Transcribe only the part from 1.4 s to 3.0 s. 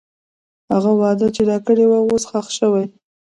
راکړې وه، اوس ښخ شوې.